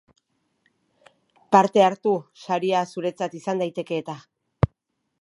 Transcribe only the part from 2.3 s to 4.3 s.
saria zuretzat izan daiteke eta!